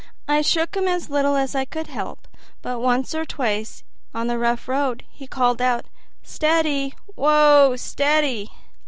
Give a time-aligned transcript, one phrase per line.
[0.27, 2.27] I shook him as little as I could help,
[2.63, 3.83] but once or twice
[4.15, 5.85] on the rough ground he called out,
[6.23, 6.95] "Steady!
[7.15, 7.77] Woah!
[7.77, 8.49] Steady!"